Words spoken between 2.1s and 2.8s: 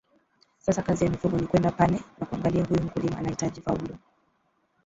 na kuangalia